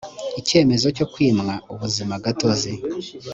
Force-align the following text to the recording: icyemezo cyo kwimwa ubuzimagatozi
icyemezo 0.39 0.87
cyo 0.97 1.05
kwimwa 1.13 1.53
ubuzimagatozi 1.73 2.71